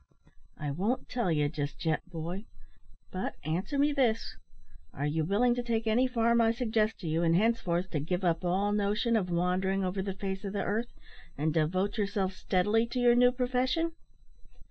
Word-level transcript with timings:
"I 0.57 0.71
won't 0.71 1.07
tell 1.07 1.31
you 1.31 1.47
just 1.47 1.85
yet, 1.85 2.09
boy. 2.09 2.45
But 3.11 3.35
answer 3.45 3.77
me 3.77 3.93
this. 3.93 4.35
Are 4.95 5.05
you 5.05 5.23
willing 5.23 5.53
to 5.53 5.61
take 5.61 5.85
any 5.85 6.07
farm 6.07 6.41
I 6.41 6.49
suggest 6.53 6.99
to 7.01 7.07
you, 7.07 7.21
and 7.21 7.35
henceforth 7.35 7.91
to 7.91 7.99
give 7.99 8.23
up 8.23 8.43
all 8.43 8.71
notion 8.71 9.15
of 9.15 9.29
wandering 9.29 9.83
over 9.83 10.01
the 10.01 10.13
face 10.15 10.43
of 10.43 10.53
the 10.53 10.63
earth, 10.63 10.91
and 11.37 11.53
devote 11.53 11.99
yourself 11.99 12.33
steadily 12.33 12.87
to 12.87 12.99
your 12.99 13.13
new 13.13 13.31
profession?" 13.31 13.91